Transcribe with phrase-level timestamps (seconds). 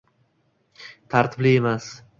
[1.13, 1.91] tartibli emas